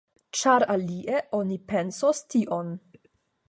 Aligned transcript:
Ĉar 0.37 0.63
alie 0.75 1.21
oni 1.41 1.59
pensos 1.73 2.25
tion. 2.35 2.77